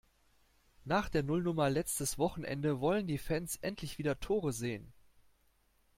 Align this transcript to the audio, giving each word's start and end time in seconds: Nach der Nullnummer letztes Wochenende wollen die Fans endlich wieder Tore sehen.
Nach 0.83 1.09
der 1.09 1.21
Nullnummer 1.21 1.69
letztes 1.69 2.17
Wochenende 2.17 2.79
wollen 2.81 3.05
die 3.05 3.19
Fans 3.19 3.57
endlich 3.57 3.99
wieder 3.99 4.19
Tore 4.19 4.51
sehen. 4.51 4.91